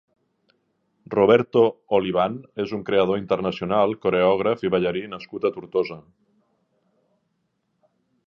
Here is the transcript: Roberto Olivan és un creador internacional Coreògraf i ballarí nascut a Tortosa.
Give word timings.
Roberto 1.15 1.61
Olivan 1.97 2.39
és 2.63 2.71
un 2.77 2.81
creador 2.87 3.21
internacional 3.23 3.93
Coreògraf 4.05 4.65
i 4.69 4.73
ballarí 4.77 5.05
nascut 5.13 5.45
a 5.45 5.53
Tortosa. 5.59 6.01